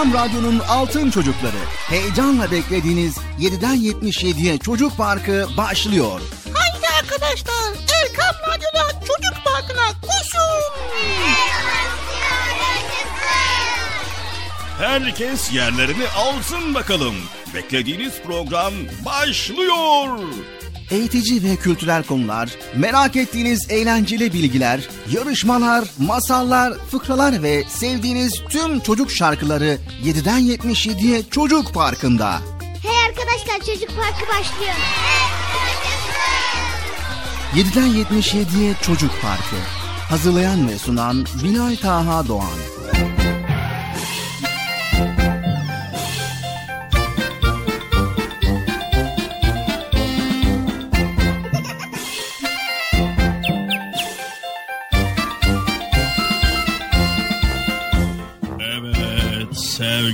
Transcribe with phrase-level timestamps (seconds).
[0.00, 1.56] Erkam Radyo'nun Altın Çocukları.
[1.88, 6.20] Heyecanla beklediğiniz 7'den 77'ye Çocuk Parkı başlıyor.
[6.54, 10.62] Haydi arkadaşlar Erkam Radyo'da Çocuk Parkı'na koşun.
[14.78, 17.14] Herkes yerlerini alsın bakalım.
[17.54, 18.72] Beklediğiniz program
[19.04, 20.18] başlıyor.
[20.90, 24.80] Eğitici ve kültürel konular, merak ettiğiniz eğlenceli bilgiler,
[25.10, 32.38] yarışmalar, masallar, fıkralar ve sevdiğiniz tüm çocuk şarkıları 7'den 77'ye Çocuk Parkı'nda.
[32.82, 34.74] Hey arkadaşlar çocuk parkı başlıyor.
[37.54, 39.56] 7'den 77'ye Çocuk Parkı.
[40.08, 42.79] Hazırlayan ve sunan Binay Taha Doğan.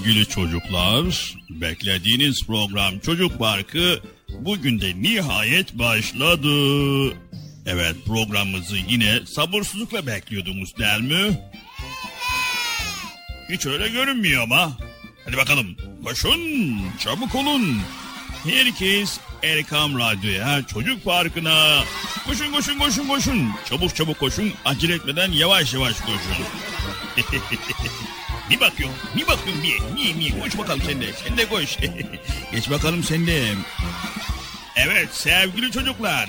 [0.07, 6.49] Sevgili çocuklar, beklediğiniz program Çocuk Parkı bugün de nihayet başladı.
[7.67, 11.41] Evet programımızı yine sabırsızlıkla bekliyordunuz değil mi?
[13.51, 14.73] Hiç öyle görünmüyor ama.
[15.25, 16.41] Hadi bakalım koşun
[16.99, 17.79] çabuk olun.
[18.45, 21.85] Herkes Erkam Radyo'ya Çocuk Parkı'na.
[22.27, 23.51] Koşun koşun koşun koşun.
[23.69, 24.53] Çabuk çabuk koşun.
[24.65, 26.47] Acele etmeden yavaş yavaş koşun.
[28.51, 29.97] Bir bakıyorum, bir bakıyorum bir.
[29.97, 30.41] Niye, niye?
[30.41, 31.07] Koş bakalım sen de.
[31.13, 31.77] Sen de koş.
[32.53, 33.55] Geç bakalım sen de.
[34.77, 36.29] Evet sevgili çocuklar.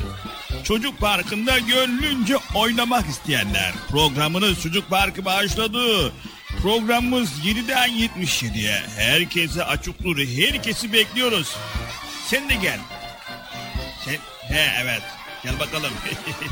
[0.63, 3.73] Çocuk Parkı'nda gönlünce oynamak isteyenler.
[3.89, 6.13] Programınız Çocuk Parkı başladı.
[6.61, 8.83] Programımız 7'den 77'ye.
[8.97, 10.17] Herkese açıktır.
[10.17, 11.55] Herkesi bekliyoruz.
[12.25, 12.79] Sen de gel.
[14.05, 14.17] Sen,
[14.55, 15.01] he evet.
[15.43, 15.91] Gel bakalım.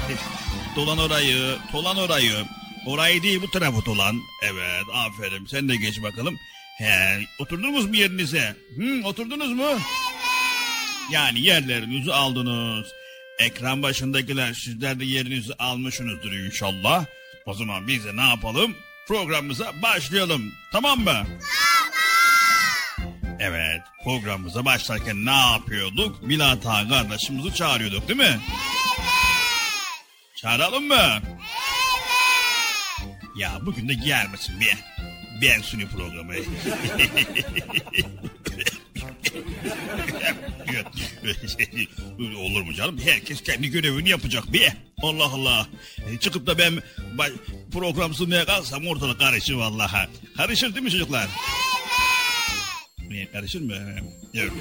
[0.75, 2.45] dolan orayı, dolan orayı.
[2.85, 4.21] Orayı değil bu tarafı dolan.
[4.41, 6.37] Evet aferin sen de geç bakalım.
[6.77, 8.55] He, oturdunuz mu yerinize?
[8.77, 9.79] Hı, oturdunuz mu?
[11.11, 12.87] Yani yerlerinizi aldınız.
[13.39, 17.05] Ekran başındakiler sizler de yerinizi almışsınızdır inşallah.
[17.45, 18.75] O zaman biz de ne yapalım?
[19.07, 20.53] Programımıza başlayalım.
[20.71, 21.23] Tamam mı?
[23.39, 26.23] Evet programımıza başlarken ne yapıyorduk?
[26.23, 28.39] Milat Ağa kardeşimizi çağırıyorduk değil mi?
[30.35, 31.21] Çağıralım mı?
[33.35, 34.77] Ya bugün de gelmesin bir.
[35.41, 36.33] Ben suni programı.
[42.37, 42.99] Olur mu canım?
[43.05, 44.71] Herkes kendi görevini yapacak bir.
[45.01, 45.67] Allah Allah.
[46.11, 46.81] E, Çıkıp da ben
[47.71, 50.07] program sunmaya kalsam ortalık karışır vallahi.
[50.37, 51.27] Karışır değil mi çocuklar?
[53.09, 53.73] Ne, Karışır mı?
[54.33, 54.51] Evet.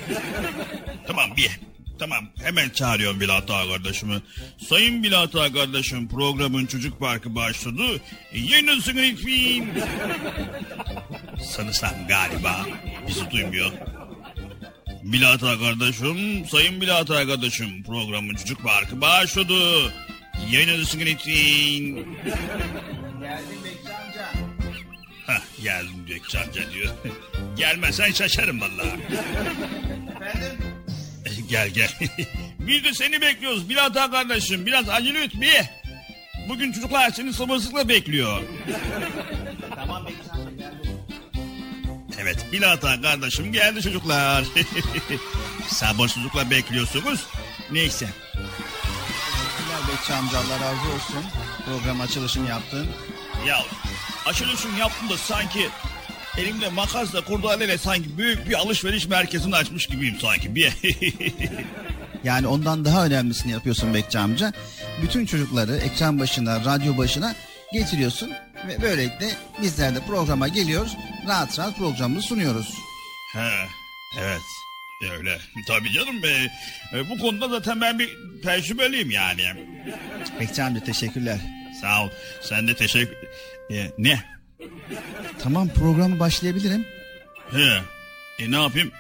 [1.07, 1.51] tamam bir.
[1.99, 4.23] Tamam hemen çağırıyorum Bilat Ağa kardeşimi.
[4.69, 7.83] Sayın Bilat Ağa kardeşim programın çocuk parkı başladı.
[8.35, 9.85] Yayınlasın lütfen.
[11.45, 12.67] Sanırsam galiba
[13.09, 13.73] bizi duymuyor.
[15.03, 19.93] Bilat Ağa kardeşim, Sayın Bilat Ağa kardeşim programın çocuk parkı başladı.
[20.51, 21.35] Yayınlasın lütfen.
[23.21, 24.33] Geldim Bekçi amca.
[25.27, 26.95] Hah geldim Gökçe amca diyor.
[27.57, 29.01] Gelmezsen şaşarım vallahi.
[30.21, 30.74] Efendim?
[31.49, 31.91] Gel gel.
[32.59, 34.67] Biz de seni bekliyoruz Bilat Ağa kardeşim.
[34.67, 35.61] Biraz acele et bir.
[36.49, 38.43] Bugün çocuklar seni sabırsızlıkla bekliyor.
[39.75, 40.07] Tamam.
[42.19, 44.45] Evet Bilat Ağa kardeşim geldi çocuklar.
[45.69, 47.27] sabırsızlıkla bekliyorsunuz.
[47.71, 48.09] Neyse.
[48.33, 51.25] Teşekkürler Bekçi amca Allah razı olsun.
[51.65, 52.87] Program açılışını yaptın.
[53.47, 53.59] Ya
[54.27, 55.69] açılışını yaptım da sanki
[56.39, 60.55] elimde makasla kurdaleyle sanki büyük bir alışveriş merkezini açmış gibiyim sanki.
[60.55, 60.73] Bir
[62.25, 64.53] Yani ondan daha önemlisini yapıyorsun Bekçi amca.
[65.03, 67.35] Bütün çocukları ekran başına, radyo başına
[67.73, 68.31] getiriyorsun.
[68.69, 69.31] Ve böylelikle
[69.63, 70.97] bizler de programa geliyoruz.
[71.29, 72.75] Rahat rahat programımızı sunuyoruz.
[73.33, 73.51] He,
[74.21, 74.41] evet.
[75.13, 75.39] Öyle.
[75.69, 76.51] Tabii canım be.
[76.95, 78.11] E, bu konuda zaten ben bir
[78.43, 79.43] tecrübeliyim yani.
[80.41, 81.39] Bekçi amca teşekkürler.
[81.81, 82.09] Sağ ol.
[82.43, 83.17] Sen de teşekkür...
[83.71, 84.23] E, ne?
[85.43, 86.87] Tamam programı başlayabilirim.
[87.51, 87.81] He.
[88.39, 88.93] E ne yapayım?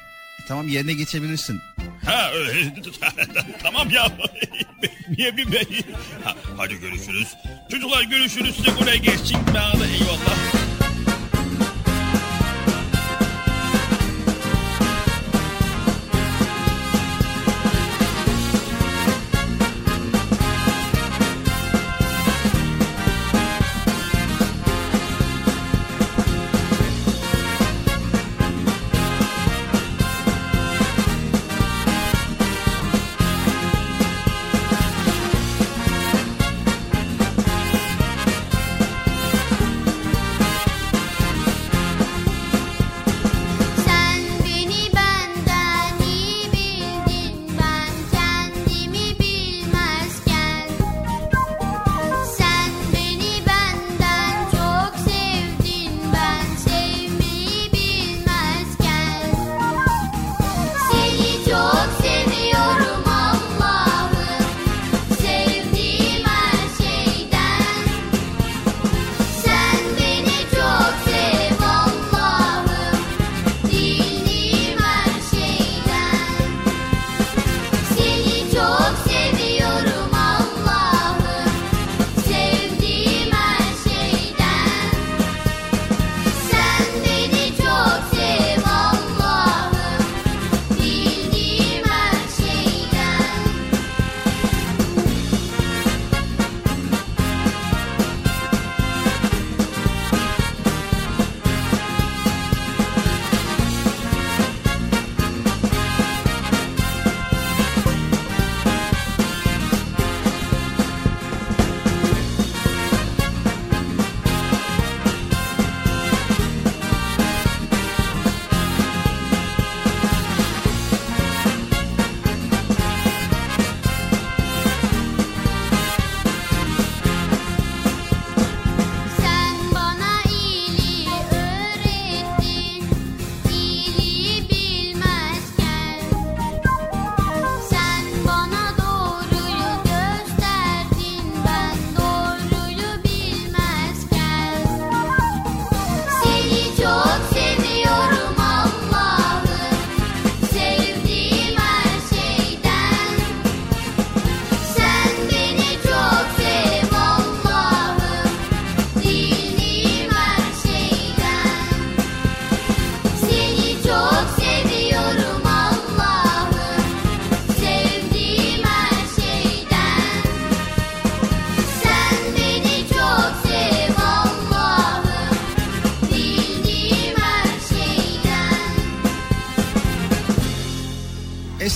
[0.48, 1.60] Tamam yerine geçebilirsin.
[2.04, 2.74] Ha öyle.
[3.62, 4.12] tamam ya.
[5.18, 5.66] Niye bir bey?
[6.24, 7.28] Ha, hadi görüşürüz.
[7.70, 8.56] Çocuklar görüşürüz.
[8.56, 9.38] Size buraya geçsin.
[9.54, 10.73] Bana da eyvallah.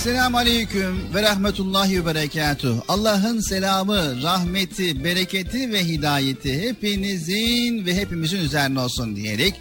[0.09, 2.81] Esselamu Aleyküm ve Rahmetullahi ve Berekatuh.
[2.87, 9.53] Allah'ın selamı, rahmeti, bereketi ve hidayeti hepinizin ve hepimizin üzerine olsun diyerek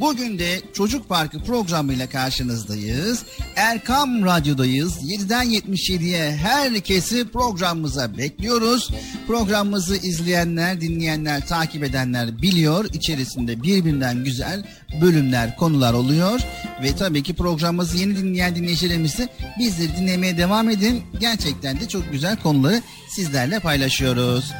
[0.00, 3.22] Bugün de Çocuk Parkı programıyla karşınızdayız.
[3.56, 4.92] Erkam Radyo'dayız.
[5.02, 8.90] 7'den 77'ye herkesi programımıza bekliyoruz.
[9.32, 12.84] Programımızı izleyenler, dinleyenler, takip edenler biliyor.
[12.92, 14.64] İçerisinde birbirinden güzel
[15.00, 16.40] bölümler, konular oluyor.
[16.82, 21.02] Ve tabii ki programımızı yeni dinleyen dinleyicilerimiz de bizleri dinlemeye devam edin.
[21.20, 24.52] Gerçekten de çok güzel konuları sizlerle paylaşıyoruz.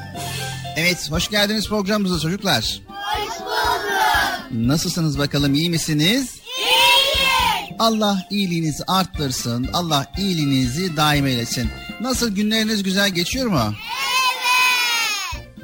[0.77, 2.81] Evet, hoş geldiniz programımıza çocuklar.
[2.89, 4.67] Hoş bulduk.
[4.69, 6.31] Nasılsınız bakalım iyi misiniz?
[6.59, 7.77] İyiyim.
[7.79, 9.69] Allah iyiliğinizi arttırsın.
[9.73, 11.71] Allah iyiliğinizi daim eylesin.
[12.01, 13.63] Nasıl günleriniz güzel geçiyor mu?
[13.65, 13.92] Evet.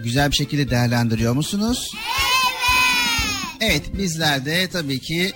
[0.05, 1.91] Güzel bir şekilde değerlendiriyor musunuz?
[1.95, 2.39] Evet.
[3.61, 5.33] Evet bizler de tabii ki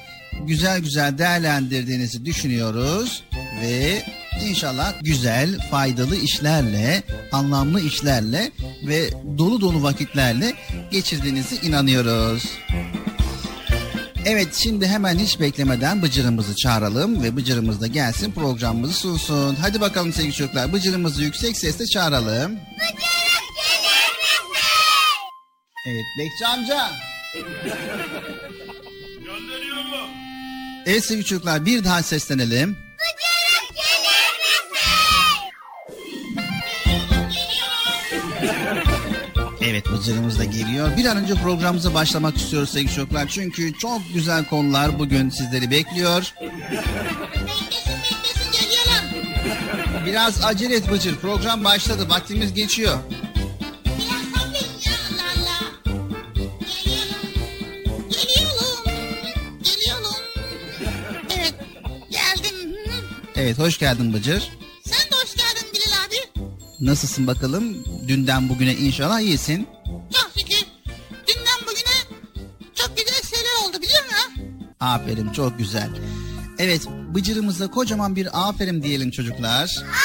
[0.46, 3.22] güzel güzel değerlendirdiğinizi düşünüyoruz
[3.62, 4.02] ve
[4.46, 7.02] inşallah güzel, faydalı işlerle,
[7.32, 8.50] anlamlı işlerle
[8.86, 10.52] ve dolu dolu vakitlerle
[10.90, 12.44] geçirdiğinizi inanıyoruz.
[14.26, 19.56] Evet şimdi hemen hiç beklemeden Bıcır'ımızı çağıralım ve Bıcır'ımız da gelsin programımızı sunsun.
[19.60, 22.52] Hadi bakalım sevgili çocuklar Bıcır'ımızı yüksek sesle çağıralım.
[22.52, 23.31] Misin?
[25.86, 26.90] Evet Bekçi amca.
[29.24, 30.10] Gönderiyorum.
[30.86, 32.70] Evet sevgili çocuklar bir daha seslenelim.
[32.70, 35.52] Bıcırık gelir misin?
[39.60, 40.96] Evet Bıcır'ımız da geliyor.
[40.96, 43.28] Bir an önce programımıza başlamak istiyoruz sevgili çocuklar.
[43.28, 46.34] Çünkü çok güzel konular bugün sizleri bekliyor.
[46.40, 50.06] Beklesin beklesin geliyorum.
[50.06, 51.16] Biraz acele et Bıcır.
[51.16, 52.08] Program başladı.
[52.08, 52.98] Vaktimiz geçiyor.
[63.42, 64.50] Evet hoş geldin Bıcır.
[64.84, 66.46] Sen de hoş geldin Bilal abi.
[66.80, 67.84] Nasılsın bakalım?
[68.08, 69.66] Dünden bugüne inşallah iyisin.
[70.12, 70.66] Çok şükür.
[71.28, 72.20] Dünden bugüne
[72.74, 74.44] çok güzel şeyler oldu biliyor musun?
[74.80, 75.90] Aferin çok güzel.
[76.58, 79.62] Evet Bıcır'ımıza kocaman bir aferin diyelim çocuklar.
[79.62, 80.01] Aferin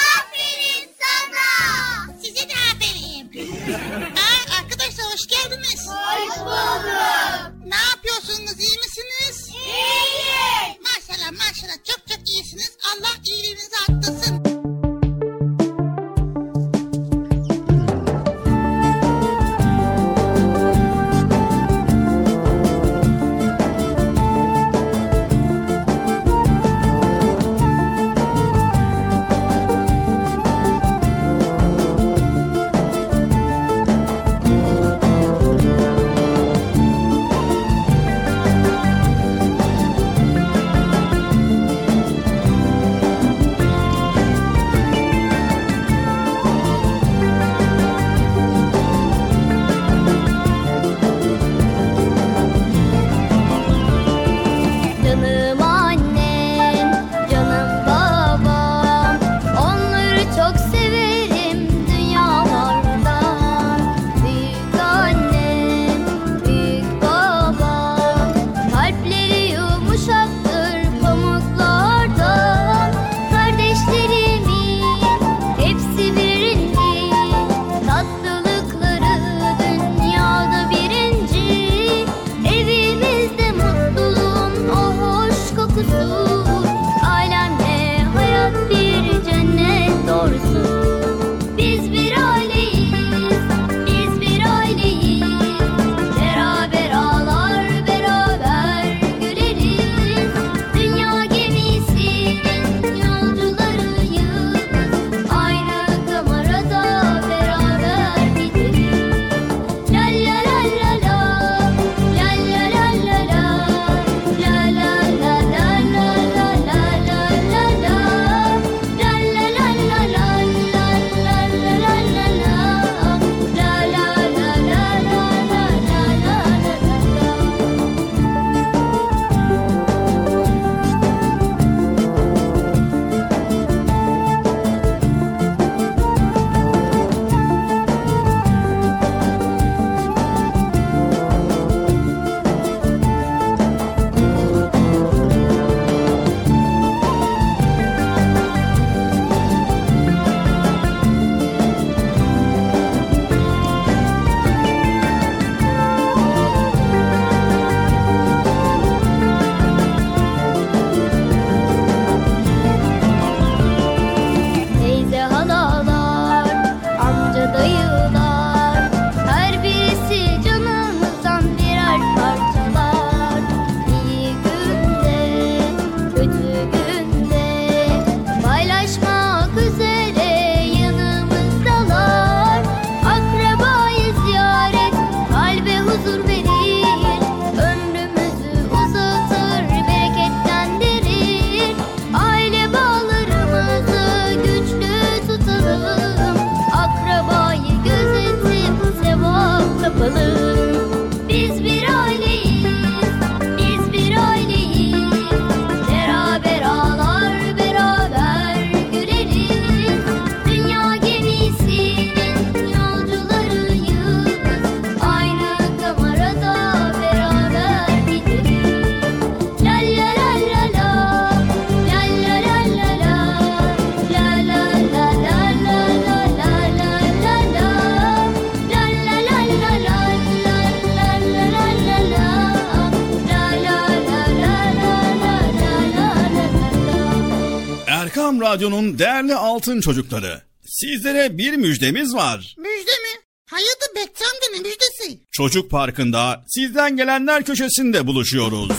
[238.58, 240.42] Radyo'nun değerli altın çocukları.
[240.66, 242.56] Sizlere bir müjdemiz var.
[242.58, 243.22] Müjde mi?
[243.50, 245.20] Hayırdır Bekçi amca ne müjdesi?
[245.32, 248.72] Çocuk Parkı'nda sizden gelenler köşesinde buluşuyoruz.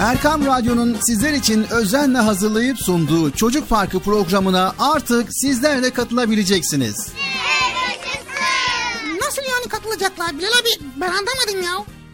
[0.00, 7.08] Erkam Radyo'nun sizler için özenle hazırlayıp sunduğu Çocuk Parkı programına artık sizler de katılabileceksiniz.
[9.20, 10.84] Nasıl yani katılacaklar Bilal abi?
[10.96, 11.97] Ben anlamadım ya.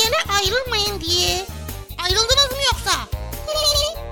[0.00, 1.46] yere ayrılmayın diye.
[1.98, 2.92] Ayrıldınız mı yoksa?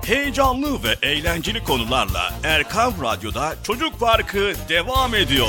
[0.04, 5.48] Heyecanlı ve eğlenceli konularla Erkam Radyo'da Çocuk Parkı devam ediyor.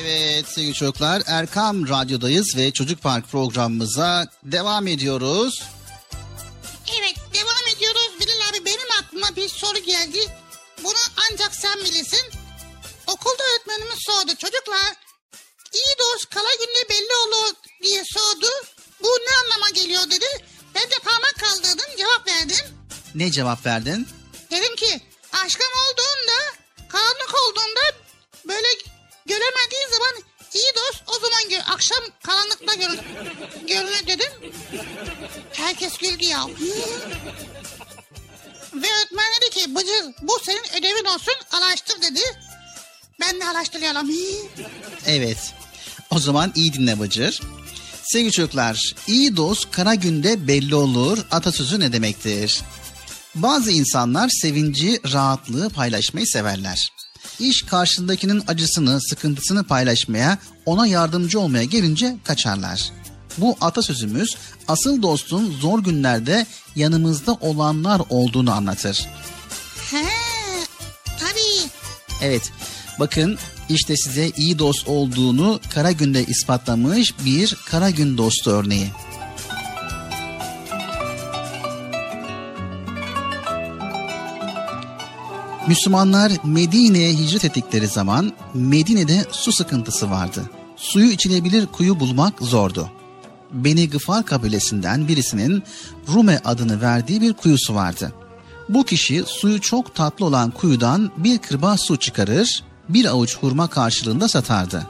[0.00, 5.62] Evet sevgili çocuklar Erkam Radyo'dayız ve Çocuk Park programımıza devam ediyoruz.
[7.00, 8.10] Evet devam ediyoruz.
[8.20, 10.18] Bilal abi benim aklıma bir soru geldi.
[10.86, 10.98] Bunu
[11.30, 12.30] ancak sen bilirsin.
[13.06, 14.36] Okulda öğretmenimiz sordu.
[14.38, 14.92] Çocuklar
[15.72, 18.46] iyi dost kala günde belli olur diye sordu.
[19.02, 20.26] Bu ne anlama geliyor dedi.
[20.74, 22.78] Ben de parmak kaldırdım cevap verdim.
[23.14, 24.08] Ne cevap verdin?
[24.50, 25.00] Dedim ki
[25.32, 26.38] aşkım olduğunda
[26.88, 27.80] karanlık olduğunda
[28.48, 28.68] böyle
[29.26, 30.22] göremediğin zaman
[30.54, 31.60] iyi dost o zaman gör.
[31.66, 33.00] Akşam karanlıkta görünür,
[33.68, 34.32] görünür dedim.
[35.52, 36.46] Herkes güldü ya.
[38.82, 42.20] Ve öğretmen dedi ki Bıcır bu senin ödevin olsun araştır dedi.
[43.20, 44.10] Ben de araştırıyorum.
[45.06, 45.54] Evet.
[46.10, 47.40] O zaman iyi dinle Bıcır.
[48.02, 52.60] Sevgili çocuklar, iyi dost kara günde belli olur atasözü ne demektir?
[53.34, 56.88] Bazı insanlar sevinci, rahatlığı paylaşmayı severler.
[57.38, 62.92] İş karşındakinin acısını, sıkıntısını paylaşmaya, ona yardımcı olmaya gelince kaçarlar.
[63.38, 64.36] Bu atasözümüz
[64.68, 66.46] asıl dostun zor günlerde
[66.76, 69.06] yanımızda olanlar olduğunu anlatır.
[69.90, 70.04] He,
[71.20, 71.70] tabii.
[72.22, 72.52] Evet,
[73.00, 78.86] bakın işte size iyi dost olduğunu kara günde ispatlamış bir kara gün dostu örneği.
[85.68, 90.50] Müslümanlar Medine'ye hicret ettikleri zaman Medine'de su sıkıntısı vardı.
[90.76, 92.90] Suyu içilebilir kuyu bulmak zordu.
[93.64, 95.62] Beni Gıfar kabilesinden birisinin
[96.08, 98.12] Rume adını verdiği bir kuyusu vardı.
[98.68, 104.28] Bu kişi suyu çok tatlı olan kuyudan bir kırbaç su çıkarır, bir avuç hurma karşılığında
[104.28, 104.86] satardı.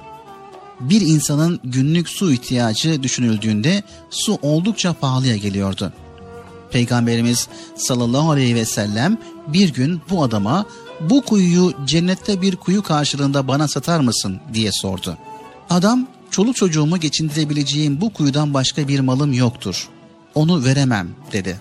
[0.81, 5.93] Bir insanın günlük su ihtiyacı düşünüldüğünde su oldukça pahalıya geliyordu.
[6.71, 10.67] Peygamberimiz sallallahu aleyhi ve sellem bir gün bu adama
[11.01, 15.19] bu kuyuyu cennette bir kuyu karşılığında bana satar mısın diye sordu.
[15.71, 19.89] Adam çoluk çocuğumu geçindirebileceğim bu kuyudan başka bir malım yoktur.
[20.35, 21.61] Onu veremem dedi.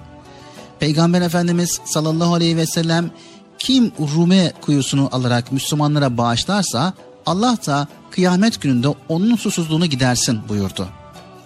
[0.80, 3.12] Peygamber Efendimiz sallallahu aleyhi ve sellem
[3.60, 6.94] kim Rume kuyusunu alarak Müslümanlara bağışlarsa
[7.26, 10.88] Allah da kıyamet gününde onun susuzluğunu gidersin buyurdu.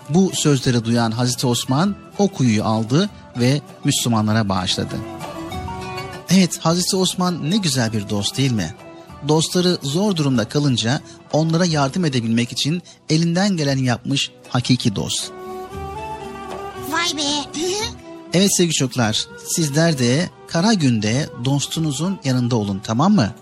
[0.09, 4.95] Bu sözleri duyan Hazreti Osman o kuyuyu aldı ve Müslümanlara bağışladı.
[6.29, 8.75] Evet Hazreti Osman ne güzel bir dost değil mi?
[9.27, 11.01] Dostları zor durumda kalınca
[11.33, 15.31] onlara yardım edebilmek için elinden geleni yapmış hakiki dost.
[16.89, 17.59] Vay be.
[18.33, 23.33] Evet sevgili çocuklar sizler de kara günde dostunuzun yanında olun tamam mı?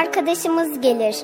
[0.00, 1.16] Arkadaşımız gelir.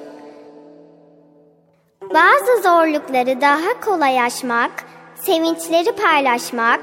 [2.03, 4.85] Bazı zorlukları daha kolay aşmak,
[5.15, 6.81] sevinçleri paylaşmak,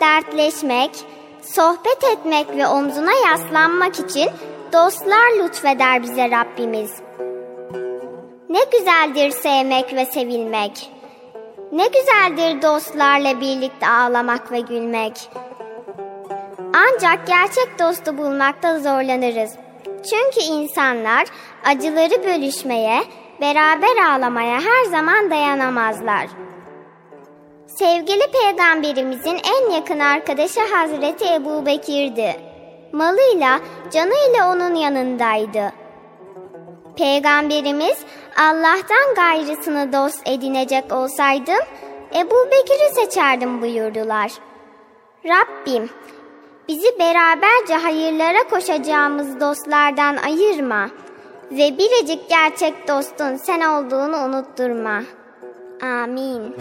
[0.00, 0.90] dertleşmek,
[1.42, 4.30] sohbet etmek ve omzuna yaslanmak için
[4.72, 6.90] dostlar lütfeder bize Rabbimiz.
[8.48, 10.90] Ne güzeldir sevmek ve sevilmek.
[11.72, 15.30] Ne güzeldir dostlarla birlikte ağlamak ve gülmek.
[16.58, 19.65] Ancak gerçek dostu bulmakta zorlanırız.
[20.10, 21.26] Çünkü insanlar
[21.64, 23.02] acıları bölüşmeye,
[23.40, 26.26] beraber ağlamaya her zaman dayanamazlar.
[27.66, 32.36] Sevgili peygamberimizin en yakın arkadaşı Hazreti Ebu Bekir'di.
[32.92, 33.60] Malıyla,
[33.92, 35.72] canıyla onun yanındaydı.
[36.96, 38.04] Peygamberimiz
[38.38, 41.64] Allah'tan gayrısını dost edinecek olsaydım
[42.14, 44.32] Ebu Bekir'i seçerdim buyurdular.
[45.24, 45.90] Rabbim
[46.68, 50.90] bizi beraberce hayırlara koşacağımız dostlardan ayırma
[51.50, 55.02] ve biricik gerçek dostun sen olduğunu unutturma.
[55.82, 56.56] Amin.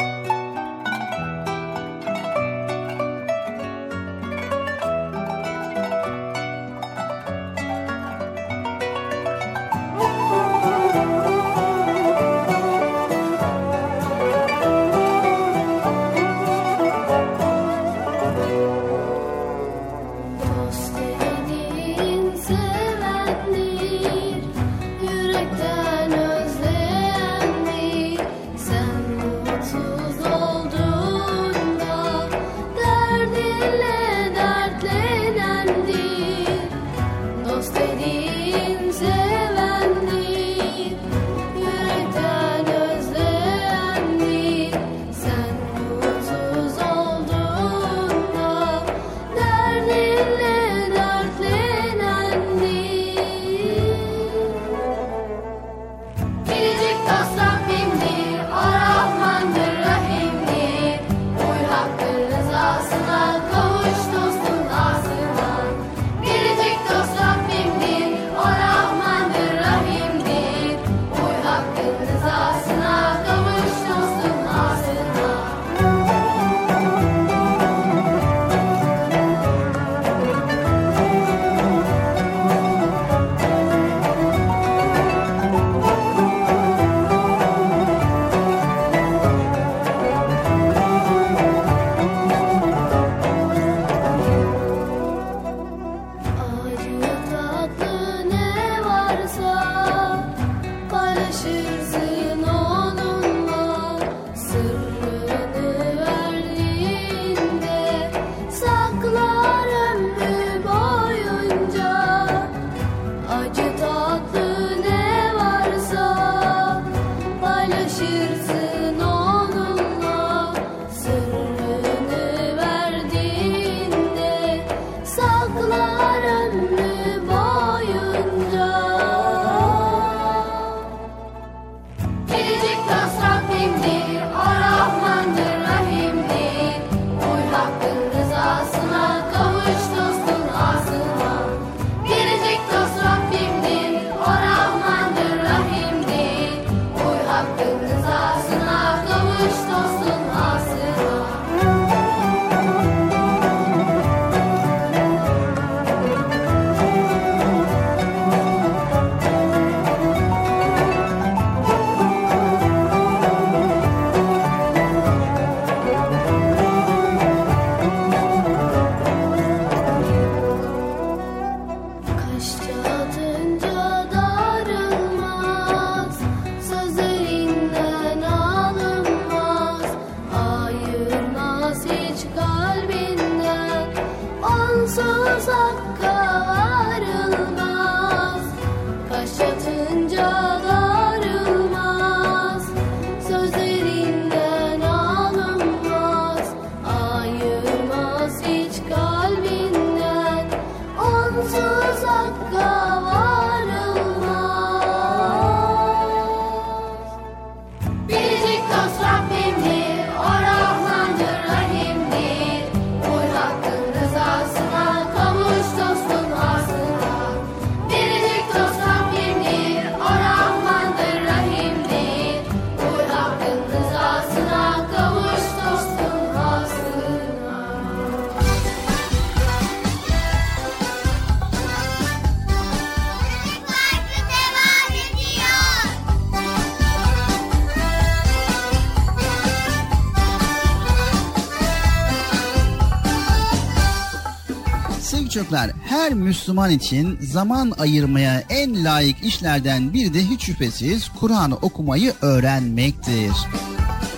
[245.46, 252.14] Çocuklar her Müslüman için zaman ayırmaya en layık işlerden biri de hiç şüphesiz Kur'an'ı okumayı
[252.22, 253.32] öğrenmektir.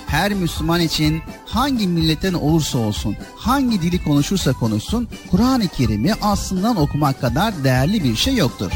[0.08, 7.22] Her Müslüman için hangi milletten olursa olsun, hangi dili konuşursa konuşsun, Kur'an-ı Kerim'i aslından okumak
[7.22, 8.72] kadar değerli bir şey yoktur.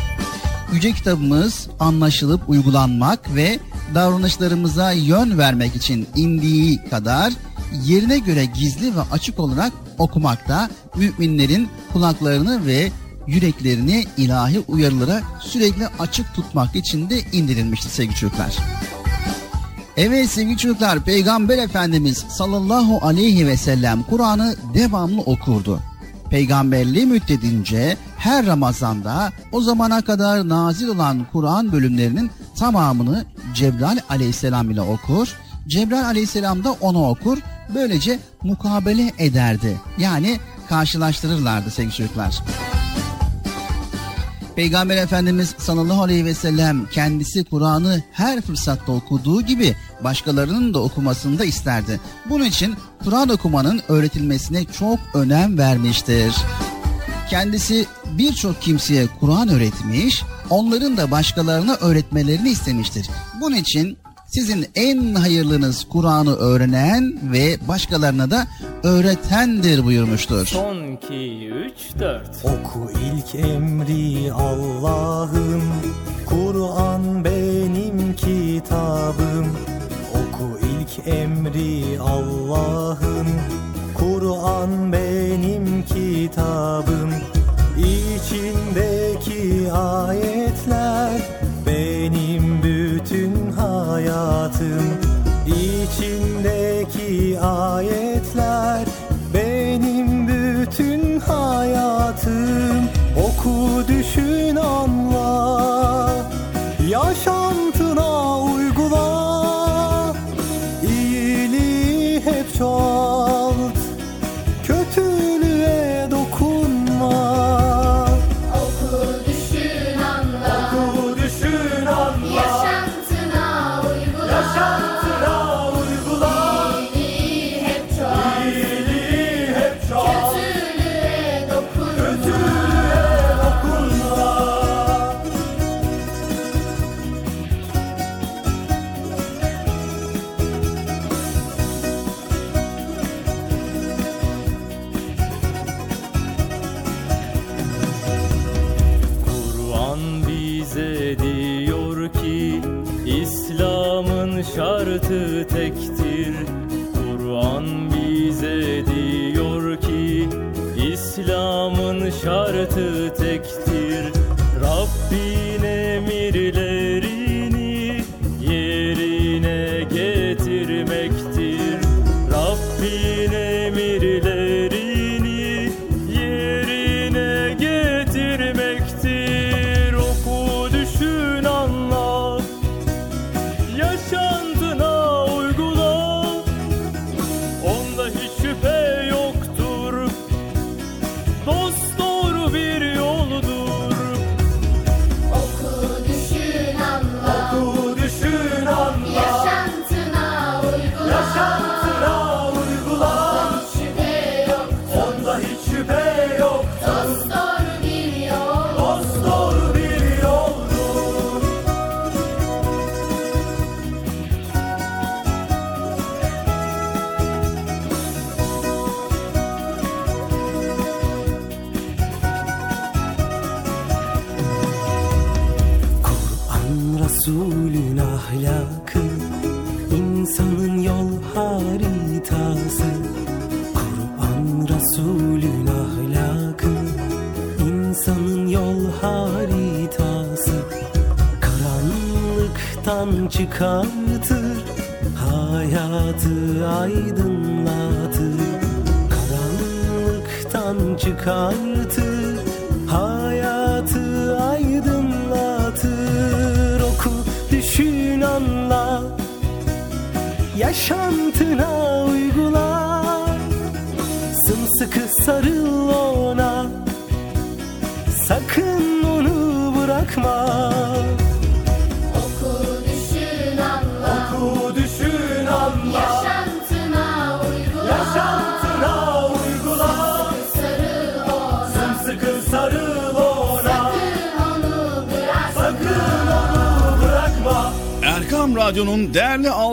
[0.73, 3.59] Yüce kitabımız anlaşılıp uygulanmak ve
[3.95, 7.33] davranışlarımıza yön vermek için indiği kadar
[7.85, 12.91] yerine göre gizli ve açık olarak okumakta müminlerin kulaklarını ve
[13.27, 18.57] yüreklerini ilahi uyarılara sürekli açık tutmak için de indirilmiştir sevgili çocuklar.
[19.97, 25.79] Evet sevgili çocuklar Peygamber Efendimiz sallallahu aleyhi ve sellem Kur'an'ı devamlı okurdu.
[26.29, 34.81] Peygamberliği müddetince her Ramazan'da o zamana kadar nazil olan Kur'an bölümlerinin tamamını Cebrail aleyhisselam ile
[34.81, 35.35] okur.
[35.67, 37.37] Cebrail aleyhisselam da onu okur.
[37.75, 39.77] Böylece mukabele ederdi.
[39.97, 40.39] Yani
[40.71, 42.39] karşılaştırırlardı sevgili çocuklar.
[44.55, 51.39] Peygamber Efendimiz sallallahu aleyhi ve sellem kendisi Kur'an'ı her fırsatta okuduğu gibi başkalarının da okumasını
[51.39, 51.99] da isterdi.
[52.29, 56.35] Bunun için Kur'an okumanın öğretilmesine çok önem vermiştir.
[57.29, 57.85] Kendisi
[58.17, 63.09] birçok kimseye Kur'an öğretmiş, onların da başkalarına öğretmelerini istemiştir.
[63.41, 63.97] Bunun için
[64.31, 68.47] sizin en hayırlınız Kur'an'ı öğrenen ve başkalarına da
[68.83, 70.47] öğretendir buyurmuştur.
[70.47, 72.27] Son 2, 3, 4.
[72.43, 75.63] Oku ilk emri Allah'ım
[76.25, 79.47] Kur'an benim kitabım
[80.11, 83.27] Oku ilk emri Allah'ım
[83.97, 87.09] Kur'an benim kitabım
[87.77, 90.40] İçindeki ayetler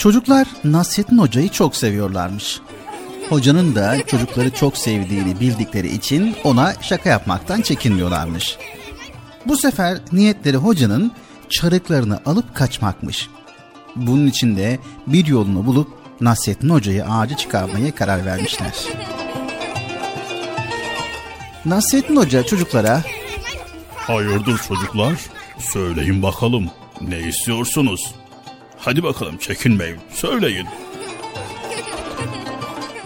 [0.00, 2.60] Çocuklar Nasrettin Hoca'yı çok seviyorlarmış.
[3.28, 8.58] Hocanın da çocukları çok sevdiğini bildikleri için ona şaka yapmaktan çekinmiyorlarmış.
[9.46, 11.12] Bu sefer niyetleri hocanın
[11.48, 13.28] çarıklarını alıp kaçmakmış.
[13.96, 15.88] Bunun için de bir yolunu bulup
[16.20, 18.74] Nasrettin Hoca'yı ağaca çıkarmaya karar vermişler.
[21.64, 23.02] Nasrettin Hoca çocuklara
[23.96, 25.14] Hayırdır çocuklar?
[25.58, 26.70] Söyleyin bakalım.
[27.00, 28.14] Ne istiyorsunuz?
[28.80, 29.98] Hadi bakalım çekinmeyin.
[30.12, 30.66] Söyleyin.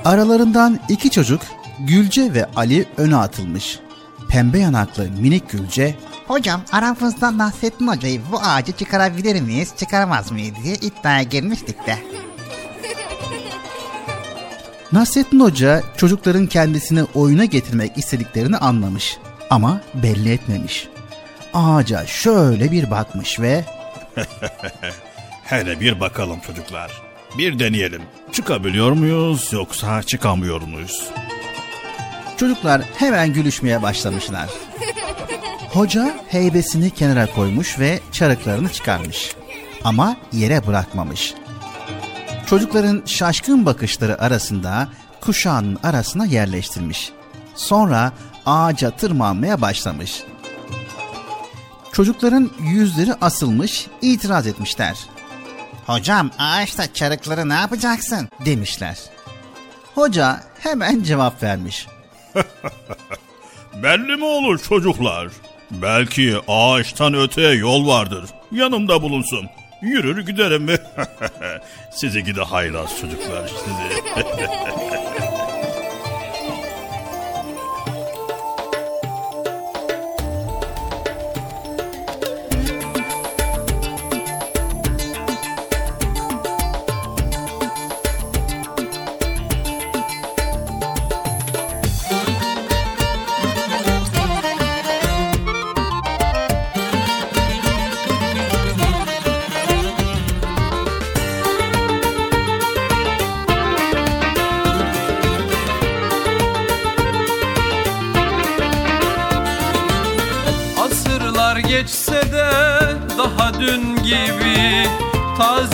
[0.05, 1.43] Aralarından iki çocuk
[1.79, 3.79] Gülce ve Ali öne atılmış.
[4.29, 5.95] Pembe yanaklı minik Gülce
[6.27, 11.99] Hocam aramızda Nasrettin Hoca'yı bu ağacı çıkarabilir miyiz, çıkaramaz mıyız diye iddiaya girmiştik de.
[14.93, 19.19] Nasrettin Hoca çocukların kendisini oyuna getirmek istediklerini anlamış
[19.51, 20.89] ama belli etmemiş.
[21.55, 23.65] Ağaca şöyle bir bakmış ve
[25.45, 27.03] Hele bir bakalım çocuklar.
[27.39, 28.03] Bir deneyelim.
[28.33, 31.11] Çıkabiliyor muyuz yoksa çıkamıyor muyuz?
[32.37, 34.51] çocuklar hemen gülüşmeye başlamışlar.
[35.73, 39.35] Hoca heybesini kenara koymuş ve çarıklarını çıkarmış.
[39.85, 41.35] Ama yere bırakmamış.
[42.47, 44.89] Çocukların şaşkın bakışları arasında
[45.21, 47.13] kuşağının arasına yerleştirmiş.
[47.55, 48.13] Sonra
[48.47, 50.23] ağaca tırmanmaya başlamış.
[51.93, 54.99] Çocukların yüzleri asılmış, itiraz etmişler.
[55.87, 58.29] Hocam ağaçta çarıkları ne yapacaksın?
[58.45, 58.99] Demişler.
[59.95, 61.87] Hoca hemen cevap vermiş.
[63.83, 65.29] Belli mi olur çocuklar?
[65.71, 68.25] Belki ağaçtan öteye yol vardır.
[68.53, 69.47] Yanımda bulunsun.
[69.83, 70.77] Yürür giderim mi?
[71.95, 74.25] sizi gide haylaz çocuklar sizi.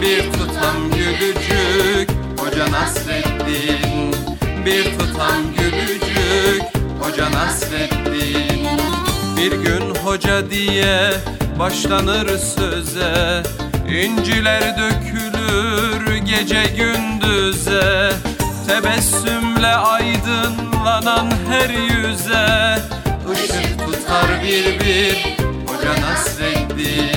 [0.00, 2.10] Bir tutam gülücük.
[2.38, 4.14] Hoca Nasreddin
[4.66, 6.62] Bir tutam gülücük.
[7.00, 8.68] Hoca Nasreddin
[9.36, 11.10] Bir gün hoca diye
[11.58, 13.42] başlanır söze.
[13.88, 18.12] İnciler dökülür gece gündüze.
[18.68, 22.78] Tebessümle aydınlanan her yüze.
[23.32, 27.13] Işık tutar bir bir Hoca Nasreddin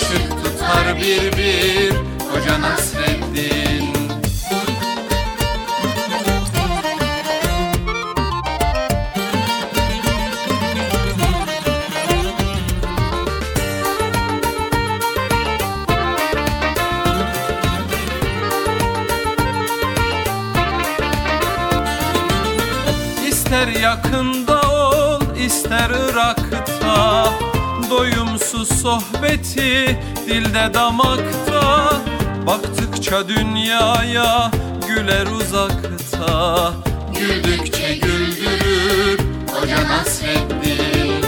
[0.00, 1.92] Işık tutar bir bir
[2.32, 3.94] Hoca Nasreddin.
[23.28, 26.79] İster yakında ol, ister Irak'ta
[28.52, 31.92] Doyumsuz sohbeti dilde damakta.
[32.46, 34.50] Baktıkça dünyaya
[34.88, 36.72] güler uzakta.
[37.18, 39.18] Güldükçe güldürür
[39.52, 41.22] Hoca Nasreddin.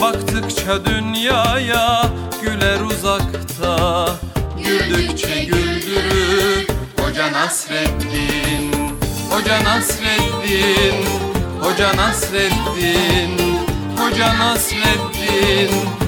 [0.00, 2.02] Baktıkça dünyaya
[2.42, 4.08] güler uzakta.
[4.64, 6.66] Güldükçe güldürür
[7.00, 8.72] Hoca Nasreddin.
[9.30, 11.06] Hoca Nasreddin
[11.60, 13.38] Hoca Nasreddin.
[13.98, 16.07] Hoca Nasreddin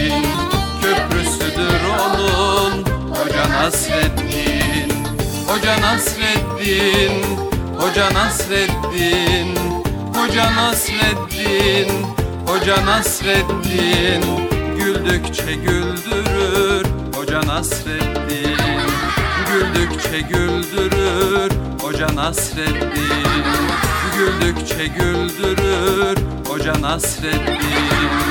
[1.61, 4.91] Köprüsüdür onun Hoca Nasreddin
[5.47, 7.23] Hoca Nasreddin
[7.77, 9.57] Hoca Nasreddin
[10.15, 12.05] Hoca Nasreddin
[12.47, 14.23] Hoca Nasreddin.
[14.77, 16.85] Güldükçe güldürür
[17.15, 18.57] Hoca Nasreddin.
[19.51, 21.51] Güldükçe güldürür
[21.81, 23.31] Hoca Nasreddin.
[24.17, 28.30] Güldükçe güldürür Hoca Nasreddin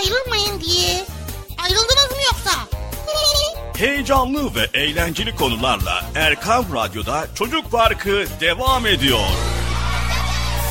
[0.00, 0.94] Ayrılmayın diye.
[1.62, 2.50] Ayrıldınız mı yoksa?
[3.76, 9.18] Heyecanlı ve eğlenceli konularla Erkam Radyo'da Çocuk Parkı devam ediyor.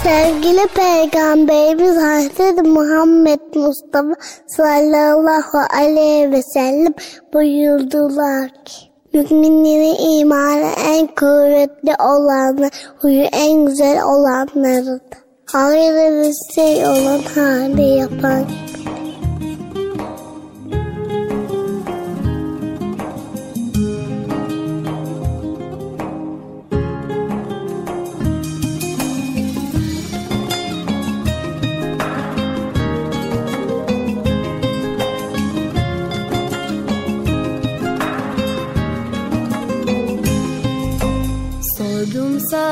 [0.04, 4.16] Sevgili Peygamberimiz Hazreti Muhammed Mustafa
[4.48, 6.94] sallallahu aleyhi ve sellem
[7.34, 8.76] buyurdular ki
[9.14, 12.70] Müminlerin imanı en kuvvetli olanı,
[13.02, 15.02] huyu en güzel olanlarıdır.
[15.46, 18.46] Hayırlı bir şey olan hali yapan.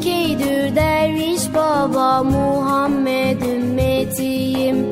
[0.00, 4.90] Çiçek eydür derviş baba Muhammed ümmetiyim.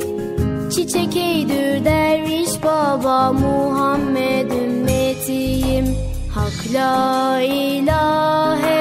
[0.71, 5.87] Çiçek eydür derviş baba Muhammed ümmetiyim.
[6.35, 8.78] Hak la ilahe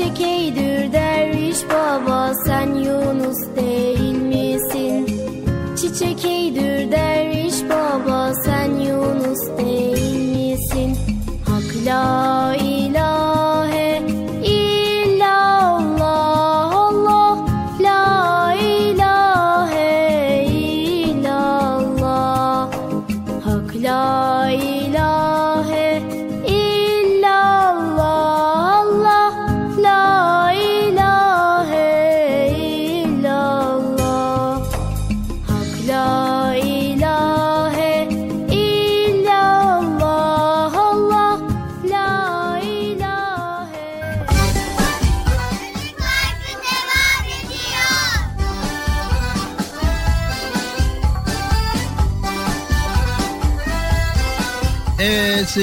[0.00, 0.69] Çiçek eydür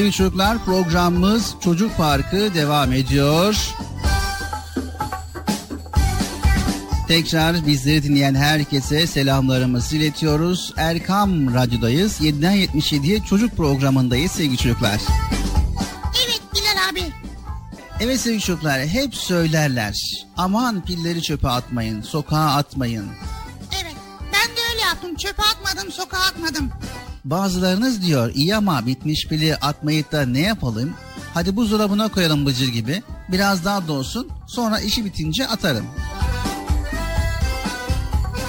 [0.07, 3.73] sevgili çocuklar programımız Çocuk Parkı devam ediyor.
[7.07, 10.73] Tekrar bizleri dinleyen herkese selamlarımızı iletiyoruz.
[10.77, 12.21] Erkam Radyo'dayız.
[12.21, 15.01] 7'den 77'ye çocuk programındayız sevgili çocuklar.
[16.25, 17.13] Evet Bilal abi.
[17.99, 20.25] Evet sevgili çocuklar hep söylerler.
[20.37, 23.07] Aman pilleri çöpe atmayın, sokağa atmayın.
[23.81, 23.95] Evet
[24.33, 25.15] ben de öyle yaptım.
[25.15, 26.26] Çöpe atmadım, sokağa.
[27.29, 30.93] Bazılarınız diyor iyi ama bitmiş pili atmayıp da ne yapalım?
[31.33, 33.03] Hadi buzdolabına koyalım bıcır gibi.
[33.31, 35.85] Biraz daha dolsun sonra işi bitince atarım.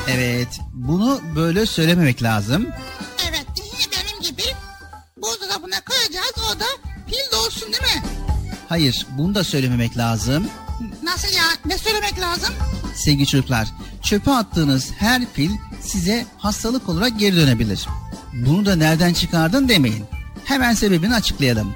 [0.09, 2.67] Evet bunu böyle söylememek lazım.
[3.29, 3.47] Evet
[3.93, 4.43] benim gibi
[5.17, 6.35] buzdolabına koyacağız.
[6.57, 6.65] O da
[7.07, 8.03] pil dolsun değil mi?
[8.69, 10.47] Hayır bunu da söylememek lazım.
[11.03, 11.45] Nasıl ya?
[11.67, 12.55] Ne söylemek lazım?
[12.95, 13.69] Sevgili çocuklar
[14.03, 15.51] çöpe attığınız her pil
[15.81, 17.87] size hastalık olarak geri dönebilir.
[18.33, 20.05] Bunu da nereden çıkardın demeyin.
[20.45, 21.75] Hemen sebebini açıklayalım.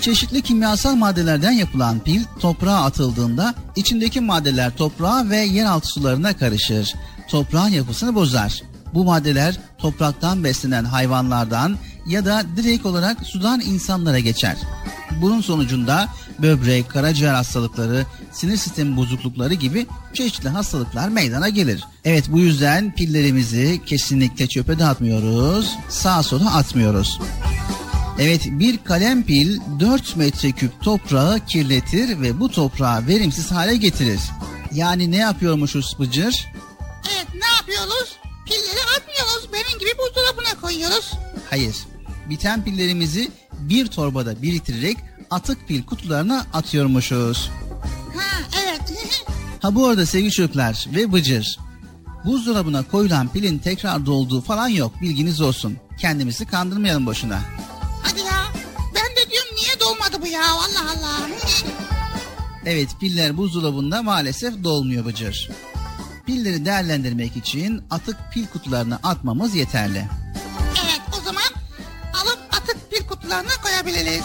[0.00, 6.94] Çeşitli kimyasal maddelerden yapılan pil toprağa atıldığında içindeki maddeler toprağa ve yeraltı sularına karışır.
[7.28, 8.62] Toprağın yapısını bozar.
[8.94, 14.56] Bu maddeler topraktan beslenen hayvanlardan ya da direkt olarak sudan insanlara geçer.
[15.20, 16.08] Bunun sonucunda
[16.38, 21.84] böbrek, karaciğer hastalıkları, sinir sistemi bozuklukları gibi çeşitli hastalıklar meydana gelir.
[22.04, 27.20] Evet bu yüzden pillerimizi kesinlikle çöpe dağıtmıyoruz, sağa sola atmıyoruz.
[28.18, 34.20] Evet bir kalem pil 4 metreküp toprağı kirletir ve bu toprağı verimsiz hale getirir.
[34.72, 36.46] Yani ne yapıyormuşuz Bıcır?
[37.14, 38.16] Evet ne yapıyoruz?
[38.46, 39.48] Pilleri atmıyoruz.
[39.52, 41.12] Benim gibi buzdolabına koyuyoruz.
[41.50, 41.76] Hayır.
[42.30, 43.30] Biten pillerimizi
[43.68, 44.96] bir torbada biriktirerek
[45.30, 47.50] atık pil kutularına atıyormuşuz.
[48.16, 48.80] Ha evet.
[49.62, 51.58] Ha bu arada sevgili çocuklar ve Bıcır.
[52.24, 55.76] Buzdolabına koyulan pilin tekrar dolduğu falan yok bilginiz olsun.
[56.00, 57.40] Kendimizi kandırmayalım boşuna.
[58.02, 58.44] Hadi ya.
[58.94, 61.28] Ben de diyorum niye dolmadı bu ya Allah Allah.
[62.66, 65.50] Evet piller buzdolabında maalesef dolmuyor Bıcır.
[66.26, 70.08] Pilleri değerlendirmek için atık pil kutularına atmamız yeterli.
[73.24, 74.24] Kutularına koyabiliriz.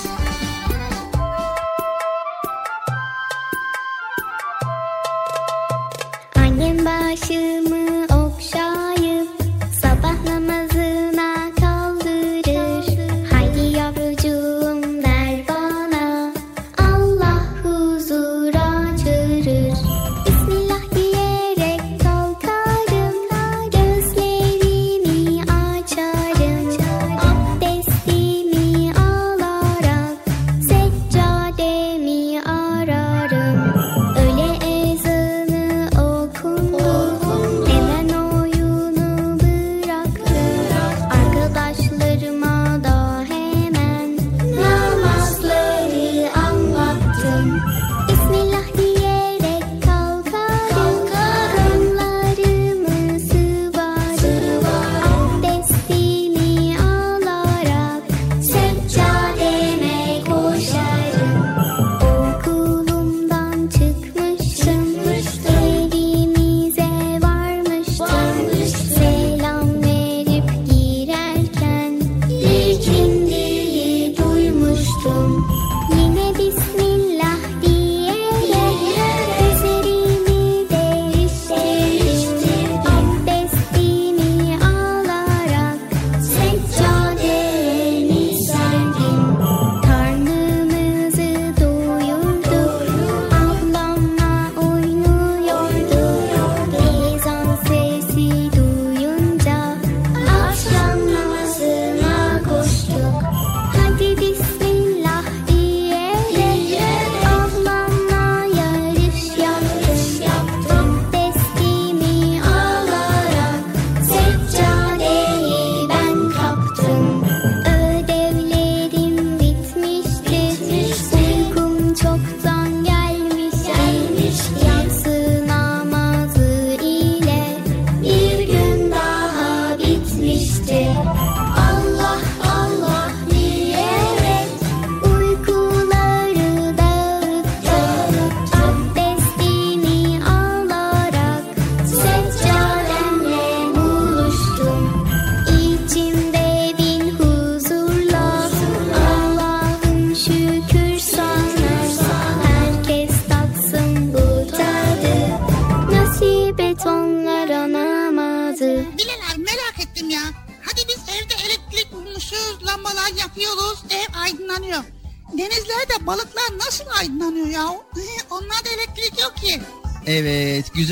[6.36, 7.69] Annem başımı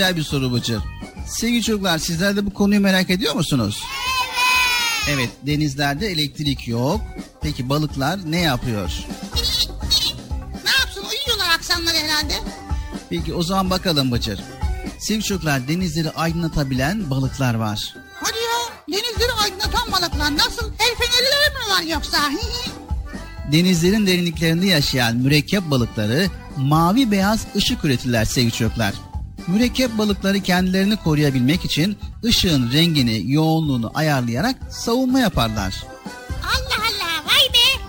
[0.07, 0.81] güzel bir soru Bıcır.
[1.27, 3.83] Sevgili çocuklar sizler de bu konuyu merak ediyor musunuz?
[5.09, 7.01] Evet denizlerde elektrik yok.
[7.41, 8.91] Peki balıklar ne yapıyor?
[10.65, 12.33] Ne yapsın uyuyorlar akşamları herhalde.
[13.09, 14.39] Peki o zaman bakalım Bıcır.
[14.99, 17.95] Sevgili çocuklar denizleri aydınlatabilen balıklar var.
[18.21, 20.65] Hadi ya denizleri aydınlatan balıklar nasıl?
[20.65, 22.17] El fenerleri mi var yoksa?
[23.51, 26.27] Denizlerin derinliklerinde yaşayan mürekkep balıkları
[26.57, 28.93] mavi beyaz ışık üretirler sevgili çocuklar.
[29.47, 35.83] Mürekkep balıkları kendilerini koruyabilmek için ışığın rengini, yoğunluğunu ayarlayarak savunma yaparlar.
[36.43, 37.83] Allah Allah vay be.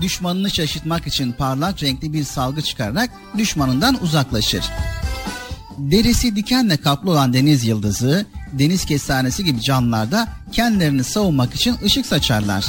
[0.00, 4.64] Düşmanını şaşırtmak için parlak renkli bir salgı çıkararak düşmanından uzaklaşır.
[5.78, 12.06] Derisi dikenle kaplı olan deniz yıldızı, deniz kestanesi gibi canlılar da kendilerini savunmak için ışık
[12.06, 12.66] saçarlar.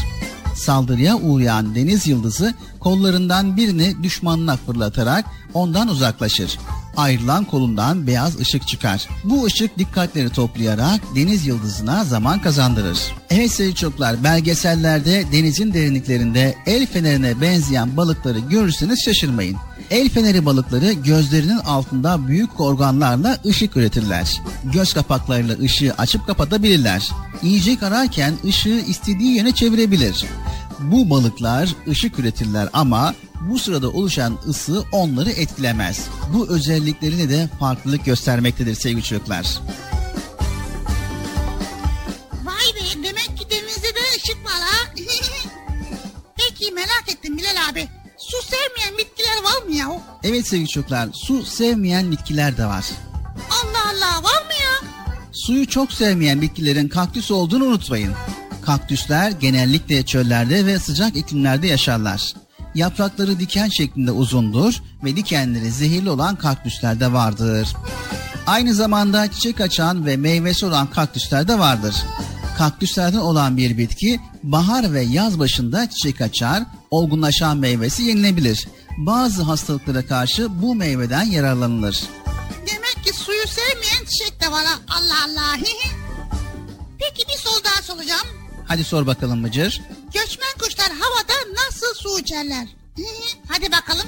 [0.56, 6.60] Saldırıya uğrayan deniz yıldızı kollarından birini düşmanına fırlatarak ondan uzaklaşır.
[6.98, 9.08] Ayrılan kolundan beyaz ışık çıkar.
[9.24, 13.00] Bu ışık dikkatleri toplayarak deniz yıldızına zaman kazandırır.
[13.30, 19.58] Evet sevgili çocuklar belgesellerde denizin derinliklerinde el fenerine benzeyen balıkları görürseniz şaşırmayın.
[19.92, 24.42] El feneri balıkları gözlerinin altında büyük organlarla ışık üretirler.
[24.64, 27.10] Göz kapaklarıyla ışığı açıp kapatabilirler.
[27.44, 30.26] Yiyecek ararken ışığı istediği yöne çevirebilir.
[30.82, 36.08] Bu balıklar ışık üretirler ama bu sırada oluşan ısı onları etkilemez.
[36.34, 39.60] Bu özelliklerini de farklılık göstermektedir sevgili çocuklar.
[42.44, 44.94] Vay be demek ki denizde de ışık var ha.
[46.38, 47.88] Peki merak ettim Bilal abi.
[48.18, 50.02] su sevmeyen bitkiler var mı ya?
[50.24, 52.86] Evet sevgili çocuklar su sevmeyen bitkiler de var.
[53.50, 54.90] Allah Allah var mı ya?
[55.34, 58.14] Suyu çok sevmeyen bitkilerin kaktüs olduğunu unutmayın.
[58.66, 62.34] Kaktüsler genellikle çöllerde ve sıcak iklimlerde yaşarlar.
[62.76, 67.68] Yaprakları diken şeklinde uzundur ve dikenleri zehirli olan kaktüsler de vardır.
[68.48, 71.96] Aynı zamanda çiçek açan ve meyvesi olan kaktüsler de vardır.
[72.58, 78.68] Kaktüslerden olan bir bitki bahar ve yaz başında çiçek açar, olgunlaşan meyvesi yenilebilir.
[78.98, 82.04] Bazı hastalıklara karşı bu meyveden yararlanılır.
[82.58, 84.80] Demek ki suyu sevmeyen çiçek de var ha.
[84.88, 85.58] Allah Allah.
[87.00, 88.41] Peki bir soru daha soracağım.
[88.72, 89.82] Hadi sor bakalım Bıcır.
[90.14, 92.68] Göçmen kuşlar havada nasıl su içerler?
[93.48, 94.06] Hadi bakalım.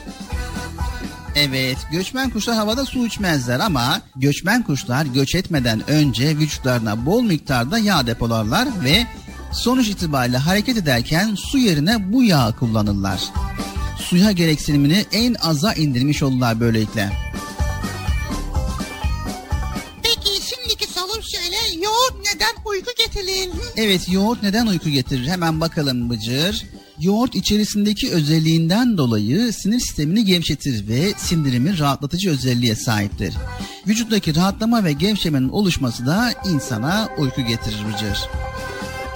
[1.35, 7.77] Evet, göçmen kuşlar havada su içmezler ama göçmen kuşlar göç etmeden önce vücutlarına bol miktarda
[7.77, 9.07] yağ depolarlar ve
[9.53, 13.21] sonuç itibariyle hareket ederken su yerine bu yağı kullanırlar.
[13.99, 17.11] Suya gereksinimini en aza indirmiş olurlar böylelikle.
[22.43, 23.49] Neden uyku getirir?
[23.77, 25.27] Evet, yoğurt neden uyku getirir?
[25.27, 26.65] Hemen bakalım Bıcır.
[26.99, 33.33] Yoğurt içerisindeki özelliğinden dolayı sinir sistemini gevşetir ve sindirimi rahatlatıcı özelliğe sahiptir.
[33.87, 38.17] Vücuttaki rahatlama ve gevşemenin oluşması da insana uyku getirir Bıcır.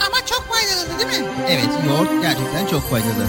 [0.07, 1.28] Ama çok faydalı değil mi?
[1.47, 3.28] Evet, yoğurt gerçekten çok faydalı.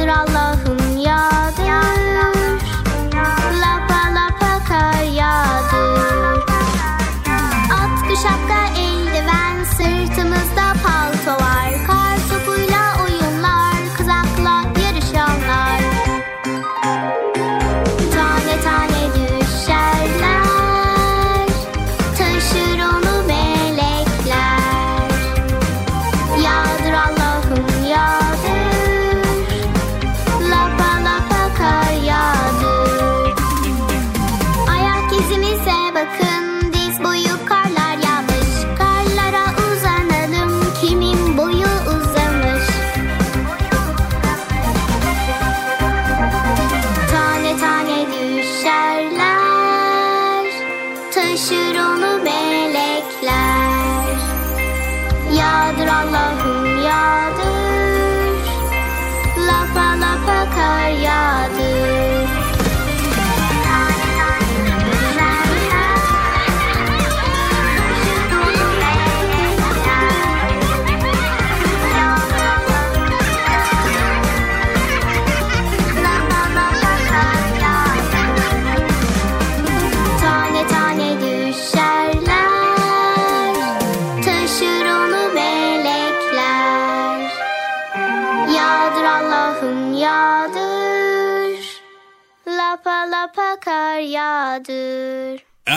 [0.00, 0.49] Yağdır Allah'ım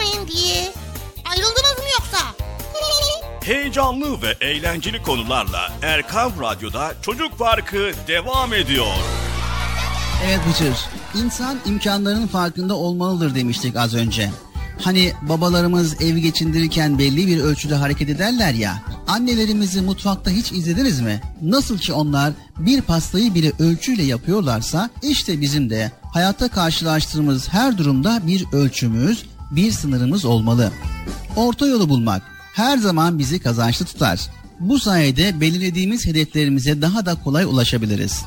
[0.00, 0.72] ayrılmayın diye.
[1.30, 2.18] Ayrıldınız mı yoksa?
[3.44, 8.86] Heyecanlı ve eğlenceli konularla Erkam Radyo'da Çocuk Parkı devam ediyor.
[10.26, 10.76] Evet Bıcır,
[11.24, 14.30] insan imkanlarının farkında olmalıdır demiştik az önce.
[14.80, 18.82] Hani babalarımız evi geçindirirken belli bir ölçüde hareket ederler ya.
[19.08, 21.20] Annelerimizi mutfakta hiç izlediniz mi?
[21.42, 28.20] Nasıl ki onlar bir pastayı bile ölçüyle yapıyorlarsa işte bizim de hayatta karşılaştığımız her durumda
[28.26, 30.72] bir ölçümüz, bir sınırımız olmalı.
[31.36, 32.22] Orta yolu bulmak
[32.54, 34.20] her zaman bizi kazançlı tutar.
[34.60, 38.22] Bu sayede belirlediğimiz hedeflerimize daha da kolay ulaşabiliriz.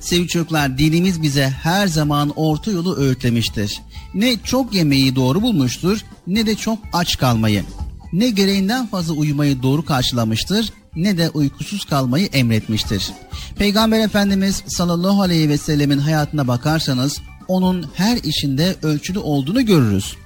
[0.00, 3.80] Sevgili çocuklar dinimiz bize her zaman orta yolu öğütlemiştir.
[4.14, 7.64] Ne çok yemeği doğru bulmuştur ne de çok aç kalmayı.
[8.12, 13.10] Ne gereğinden fazla uyumayı doğru karşılamıştır ne de uykusuz kalmayı emretmiştir.
[13.58, 20.16] Peygamber Efendimiz sallallahu aleyhi ve sellemin hayatına bakarsanız onun her işinde ölçülü olduğunu görürüz.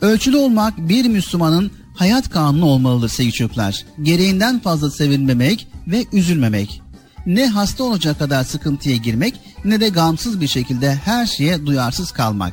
[0.00, 3.84] Ölçülü olmak bir Müslümanın hayat kanunu olmalıdır sevgili çocuklar.
[4.02, 6.82] Gereğinden fazla sevinmemek ve üzülmemek
[7.26, 9.34] ne hasta olacak kadar sıkıntıya girmek
[9.64, 12.52] ne de gamsız bir şekilde her şeye duyarsız kalmak.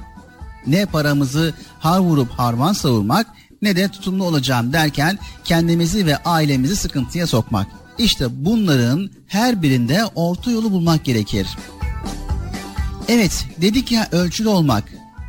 [0.68, 3.28] Ne paramızı har vurup harman savurmak
[3.62, 7.68] ne de tutumlu olacağım derken kendimizi ve ailemizi sıkıntıya sokmak.
[7.98, 11.48] İşte bunların her birinde orta yolu bulmak gerekir.
[13.08, 14.84] Evet dedik ya ölçülü olmak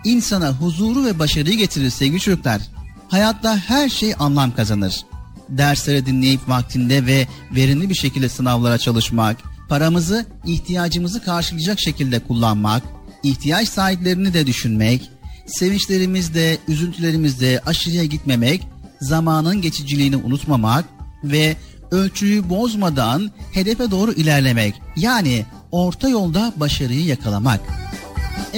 [0.05, 2.61] insana huzuru ve başarıyı getirir sevgili çocuklar.
[3.09, 5.05] Hayatta her şey anlam kazanır
[5.49, 9.37] dersleri dinleyip vaktinde ve verimli bir şekilde sınavlara çalışmak,
[9.69, 12.83] paramızı ihtiyacımızı karşılayacak şekilde kullanmak,
[13.23, 15.11] ihtiyaç sahiplerini de düşünmek,
[15.47, 18.63] sevinçlerimizde, üzüntülerimizde aşırıya gitmemek,
[19.01, 20.85] zamanın geçiciliğini unutmamak
[21.25, 21.57] ve
[21.91, 24.75] ölçüyü bozmadan hedefe doğru ilerlemek.
[24.97, 27.61] Yani orta yolda başarıyı yakalamak.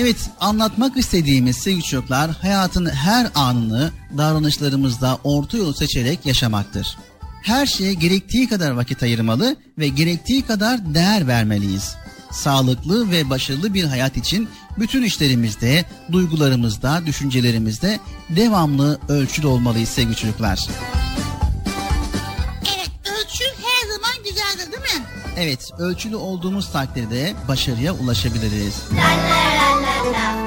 [0.00, 6.96] Evet anlatmak istediğimiz sevgili çocuklar hayatın her anını davranışlarımızda orta yolu seçerek yaşamaktır.
[7.42, 11.96] Her şeye gerektiği kadar vakit ayırmalı ve gerektiği kadar değer vermeliyiz.
[12.30, 20.68] Sağlıklı ve başarılı bir hayat için bütün işlerimizde, duygularımızda, düşüncelerimizde devamlı ölçülü olmalıyız sevgili çocuklar.
[22.62, 25.06] Evet ölçü her zaman güzeldir değil mi?
[25.36, 28.74] Evet, ölçülü olduğumuz takdirde başarıya ulaşabiliriz.
[30.14, 30.37] it.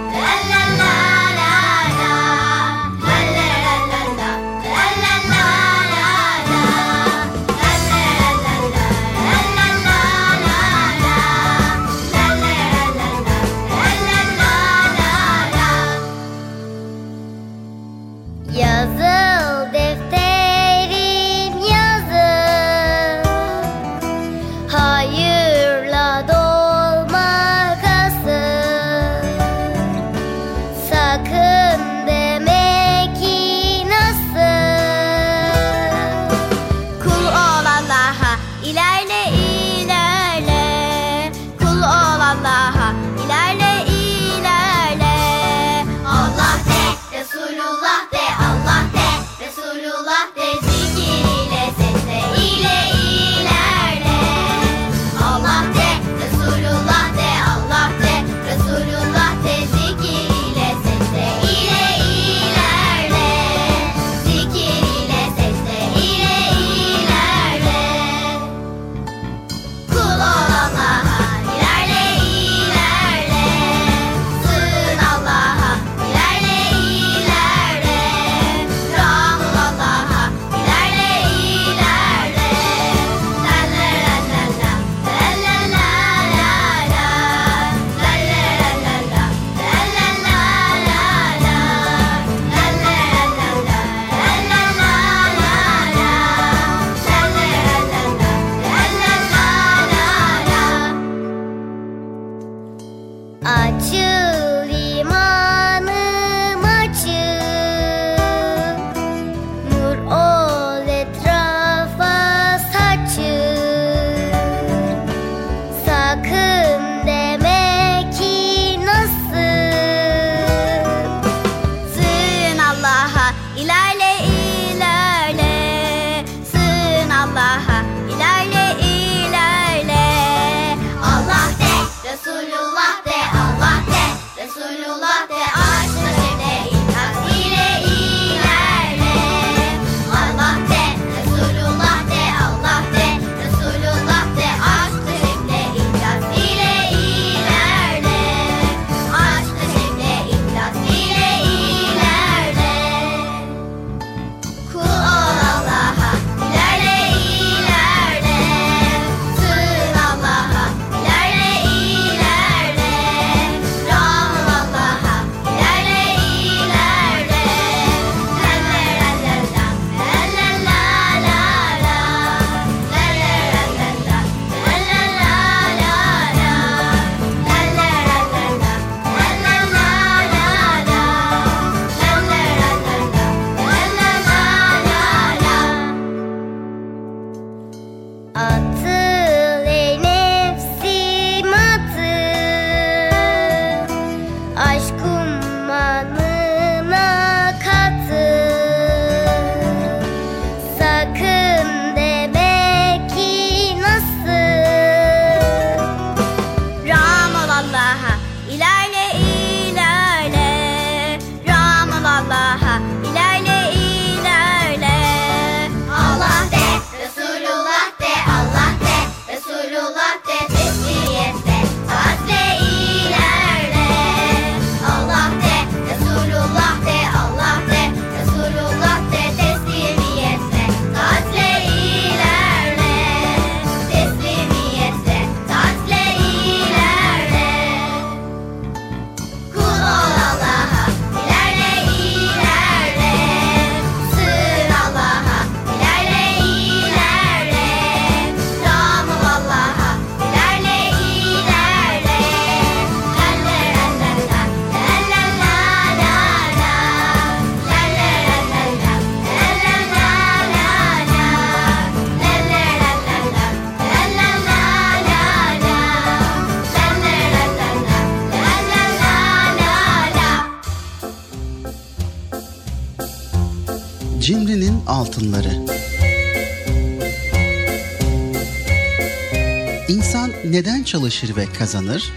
[280.52, 282.12] Neden çalışır ve kazanır?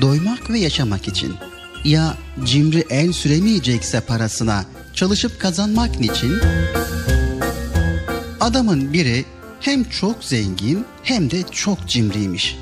[0.00, 1.34] Doymak ve yaşamak için.
[1.84, 4.64] Ya cimri el süremeyecekse parasına
[4.94, 6.34] çalışıp kazanmak niçin?
[8.40, 9.24] Adamın biri
[9.60, 12.56] hem çok zengin hem de çok cimriymiş.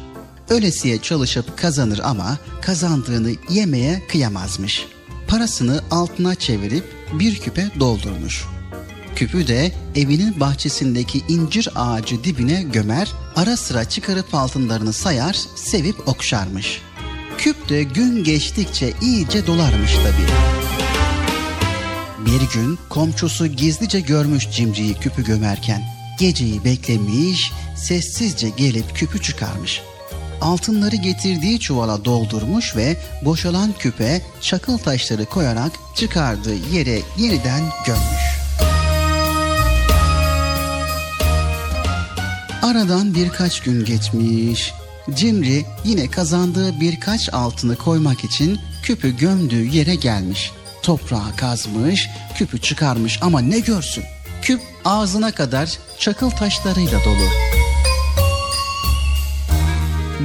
[0.51, 4.87] Ölesiye çalışıp kazanır ama kazandığını yemeye kıyamazmış.
[5.29, 8.56] Parasını altına çevirip bir küpe doldurmuş.
[9.17, 16.81] Küpü de evinin bahçesindeki incir ağacı dibine gömer, ara sıra çıkarıp altınlarını sayar, sevip okşarmış.
[17.39, 20.31] Küp de gün geçtikçe iyice dolarmış tabii.
[22.27, 25.83] Bir gün komşusu gizlice görmüş cimriyi küpü gömerken.
[26.19, 29.83] Geceyi beklemiş, sessizce gelip küpü çıkarmış.
[30.41, 38.36] Altınları getirdiği çuvala doldurmuş ve boşalan küpe çakıl taşları koyarak çıkardığı yere yeniden gömmüş.
[42.67, 44.73] Aradan birkaç gün geçmiş.
[45.15, 50.53] Cimri yine kazandığı birkaç altını koymak için küpü gömdüğü yere gelmiş.
[50.83, 54.05] Toprağı kazmış, küpü çıkarmış ama ne görsün?
[54.43, 57.29] Küp ağzına kadar çakıl taşlarıyla dolu.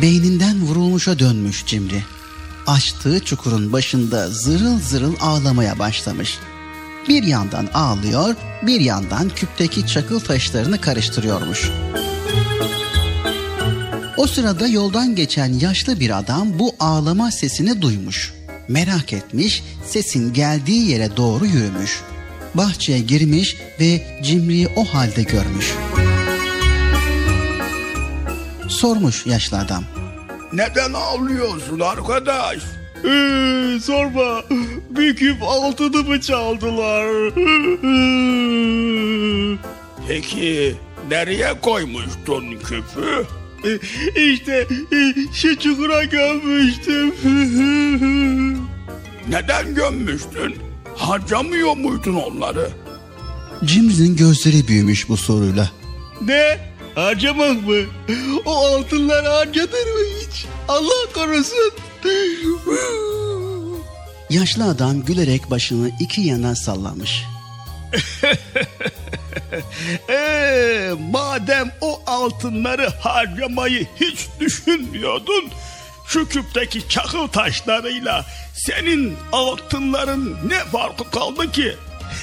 [0.02, 2.04] Beyninden vurulmuşa dönmüş Cimri.
[2.68, 6.40] Açtığı çukurun başında zırıl zırıl ağlamaya başlamış.
[7.08, 8.36] Bir yandan ağlıyor,
[8.68, 11.72] bir yandan küpteki çakıl taşlarını karıştırıyormuş.
[14.18, 18.34] O sırada yoldan geçen yaşlı bir adam bu ağlama sesini duymuş.
[18.68, 22.02] Merak etmiş, sesin geldiği yere doğru yürümüş.
[22.54, 25.74] Bahçeye girmiş ve Cimri'yi o halde görmüş.
[28.68, 29.84] Sormuş yaşlı adam.
[30.54, 32.58] Neden ağlıyorsun arkadaş?
[33.06, 34.44] Ee, sorma.
[34.90, 37.34] Bir küp altınımı çaldılar.
[40.08, 40.76] Peki
[41.10, 43.41] nereye koymuştun küpü?
[44.16, 44.68] İşte
[45.34, 47.14] şu çukura gömmüştüm.
[49.30, 50.56] Neden gömmüştün?
[50.96, 52.70] Harcamıyor muydun onları?
[53.66, 55.72] Cimri'nin gözleri büyümüş bu soruyla.
[56.22, 56.58] Ne?
[56.96, 57.76] Harcamak mı?
[58.46, 60.46] O altınlar harcanır mı hiç?
[60.68, 61.72] Allah korusun.
[64.30, 67.24] Yaşlı adam gülerek başını iki yana sallamış.
[70.10, 75.50] Ee, madem o altınları harcamayı hiç düşünmüyordun,
[76.08, 81.76] şu küpteki çakıl taşlarıyla senin altınların ne farkı kaldı ki?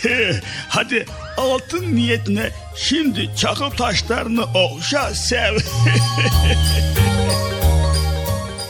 [0.69, 1.07] Hadi
[1.37, 5.59] altın niyetine şimdi çakıl taşlarını okşa sev.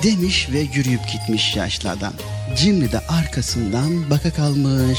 [0.03, 2.13] Demiş ve yürüyüp gitmiş yaşlı adam.
[2.57, 4.99] Cimri de arkasından baka kalmış.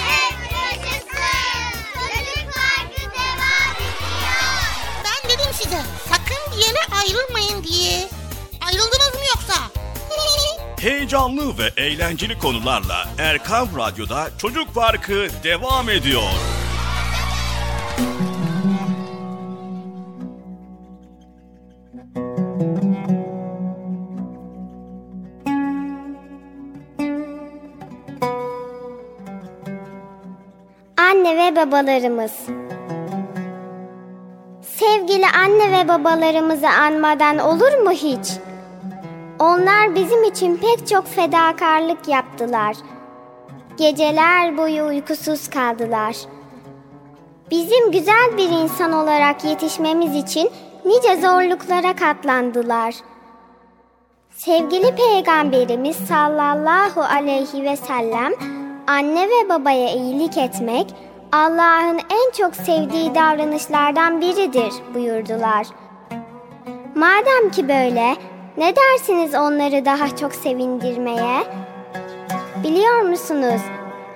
[10.81, 16.21] Heyecanlı ve eğlenceli konularla Erkam Radyo'da Çocuk Parkı devam ediyor.
[30.97, 32.31] Anne ve babalarımız.
[34.61, 38.50] Sevgili anne ve babalarımızı anmadan olur mu hiç?
[39.41, 42.75] Onlar bizim için pek çok fedakarlık yaptılar.
[43.77, 46.15] Geceler boyu uykusuz kaldılar.
[47.51, 50.49] Bizim güzel bir insan olarak yetişmemiz için
[50.85, 52.95] nice zorluklara katlandılar.
[54.29, 58.33] Sevgili Peygamberimiz sallallahu aleyhi ve sellem
[58.87, 60.95] anne ve babaya iyilik etmek
[61.31, 65.67] Allah'ın en çok sevdiği davranışlardan biridir buyurdular.
[66.95, 68.15] Madem ki böyle,
[68.61, 71.43] ne dersiniz onları daha çok sevindirmeye?
[72.63, 73.61] Biliyor musunuz?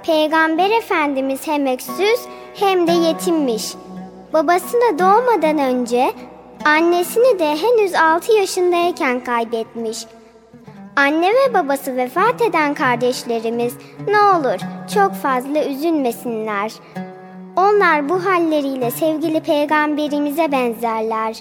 [0.03, 2.19] Peygamber Efendimiz hem öksüz
[2.53, 3.73] hem de yetimmiş.
[4.33, 6.13] Babasını doğmadan önce
[6.65, 10.05] annesini de henüz 6 yaşındayken kaybetmiş.
[10.95, 13.73] Anne ve babası vefat eden kardeşlerimiz
[14.07, 14.59] ne olur
[14.93, 16.71] çok fazla üzülmesinler.
[17.57, 21.35] Onlar bu halleriyle sevgili peygamberimize benzerler.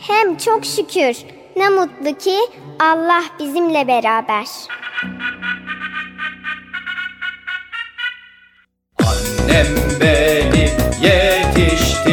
[0.00, 2.38] Hem çok şükür ne mutlu ki
[2.80, 4.46] Allah bizimle beraber.
[8.98, 9.66] Annem
[10.00, 10.70] beni
[11.02, 12.05] yetiştirdi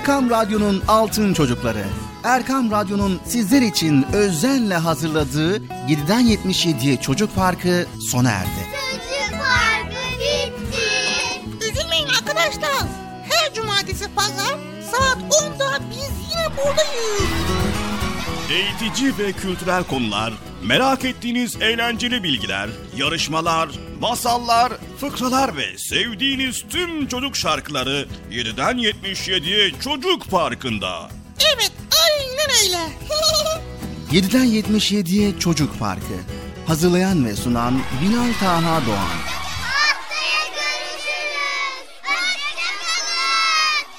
[0.00, 1.84] Erkam Radyo'nun Altın Çocukları.
[2.24, 8.48] Erkam Radyo'nun sizler için özenle hazırladığı 7'den 77'ye Çocuk Parkı sona erdi.
[8.50, 11.70] Çocuk parkı bitti.
[11.70, 12.88] Üzülmeyin arkadaşlar.
[13.30, 14.58] Her cumartesi pazar
[14.90, 17.59] saat 10'da biz yine buradayız.
[18.50, 20.32] Eğitici ve kültürel konular,
[20.64, 23.68] merak ettiğiniz eğlenceli bilgiler, yarışmalar,
[24.00, 31.08] masallar, fıkralar ve sevdiğiniz tüm çocuk şarkıları 7'den 77'ye Çocuk Parkı'nda.
[31.54, 31.72] Evet
[32.02, 32.92] aynen öyle.
[34.26, 36.14] 7'den 77'ye Çocuk Parkı.
[36.66, 39.40] Hazırlayan ve sunan Binal Taha Doğan.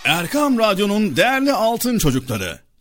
[0.06, 2.70] Erkam Radyo'nun değerli altın çocukları.